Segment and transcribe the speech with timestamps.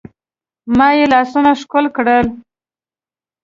[0.77, 2.27] ما يې لاسونه ښکل کړل.